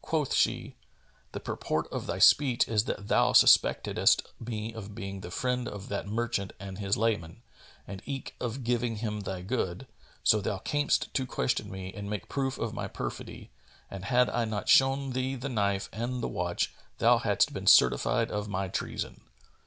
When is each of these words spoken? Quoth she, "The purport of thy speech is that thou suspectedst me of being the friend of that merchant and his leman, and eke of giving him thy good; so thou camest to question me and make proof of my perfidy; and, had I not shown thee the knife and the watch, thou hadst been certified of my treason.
Quoth 0.00 0.32
she, 0.32 0.76
"The 1.32 1.40
purport 1.40 1.88
of 1.92 2.06
thy 2.06 2.18
speech 2.20 2.66
is 2.68 2.84
that 2.84 3.08
thou 3.08 3.32
suspectedst 3.32 4.22
me 4.40 4.72
of 4.72 4.94
being 4.94 5.20
the 5.20 5.30
friend 5.30 5.68
of 5.68 5.90
that 5.90 6.06
merchant 6.08 6.54
and 6.58 6.78
his 6.78 6.96
leman, 6.96 7.42
and 7.86 8.00
eke 8.06 8.34
of 8.40 8.64
giving 8.64 8.96
him 8.96 9.20
thy 9.20 9.42
good; 9.42 9.86
so 10.24 10.40
thou 10.40 10.56
camest 10.56 11.12
to 11.12 11.26
question 11.26 11.70
me 11.70 11.92
and 11.92 12.08
make 12.08 12.30
proof 12.30 12.56
of 12.56 12.72
my 12.72 12.88
perfidy; 12.88 13.50
and, 13.90 14.06
had 14.06 14.30
I 14.30 14.46
not 14.46 14.70
shown 14.70 15.12
thee 15.12 15.34
the 15.34 15.50
knife 15.50 15.90
and 15.92 16.22
the 16.22 16.28
watch, 16.28 16.72
thou 16.96 17.18
hadst 17.18 17.52
been 17.52 17.66
certified 17.66 18.30
of 18.30 18.48
my 18.48 18.68
treason. 18.68 19.20